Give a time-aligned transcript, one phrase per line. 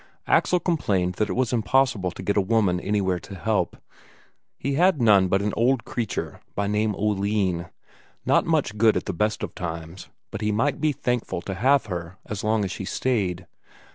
[0.25, 3.77] Axel complained that it was impossible to get a woman anywhere to help;
[4.57, 7.69] he had none but an old creature, by name Oline;
[8.25, 11.85] not much good at the best of times, but he might be thankful to have
[11.85, 13.45] her as long as she stayed.